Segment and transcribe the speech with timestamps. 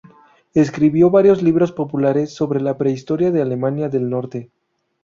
[0.55, 4.49] Escribió varios libros populares sobre la prehistoria de Alemania del Norte.